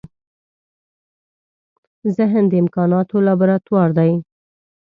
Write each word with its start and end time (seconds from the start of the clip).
ذهن 2.17 2.43
د 2.51 2.53
امکانونو 2.61 3.15
لابراتوار 3.27 3.89
دی. 3.97 4.11